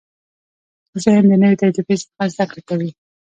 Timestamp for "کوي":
2.69-2.91